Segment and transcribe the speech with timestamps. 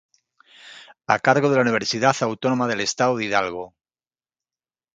[1.05, 3.75] A cargo de la Universidad Autónoma del Estado de Hidalgo.